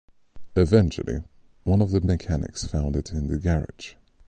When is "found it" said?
2.65-3.11